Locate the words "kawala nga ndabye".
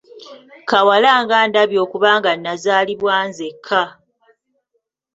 0.69-1.79